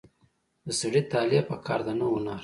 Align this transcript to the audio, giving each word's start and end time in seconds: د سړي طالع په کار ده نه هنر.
د 0.65 0.67
سړي 0.79 1.01
طالع 1.11 1.41
په 1.49 1.55
کار 1.65 1.79
ده 1.87 1.93
نه 1.99 2.05
هنر. 2.13 2.39